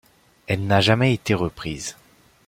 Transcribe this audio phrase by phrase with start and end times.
[0.47, 1.95] Elle n'a jamais été reprise.